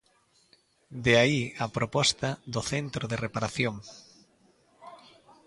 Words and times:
De 1.05 1.13
aí 1.23 1.41
a 1.65 1.67
proposta 1.77 2.29
do 2.53 2.61
centro 2.71 3.03
de 3.11 3.17
reparación. 3.25 3.75